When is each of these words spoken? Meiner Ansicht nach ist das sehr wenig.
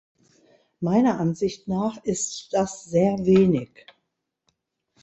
Meiner 0.79 1.19
Ansicht 1.19 1.67
nach 1.67 2.03
ist 2.03 2.47
das 2.53 2.85
sehr 2.85 3.23
wenig. 3.23 3.85